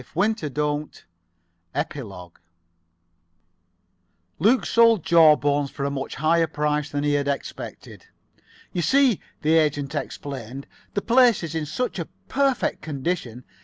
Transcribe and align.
[Pg 0.15 0.31
87] 0.47 0.89
EPILOGUE 1.75 2.31
Luke 4.39 4.65
sold 4.65 5.03
Jawbones 5.03 5.69
for 5.69 5.83
a 5.85 5.91
much 5.91 6.15
higher 6.15 6.47
price 6.47 6.89
than 6.89 7.03
he 7.03 7.13
had 7.13 7.27
expected. 7.27 8.07
"You 8.73 8.81
see," 8.81 9.19
the 9.43 9.59
agent 9.59 9.93
explained, 9.93 10.65
"the 10.95 11.03
place 11.03 11.43
is 11.43 11.53
in 11.53 11.67
such 11.67 11.99
a 11.99 12.07
perfect 12.27 12.81
condition. 12.81 13.43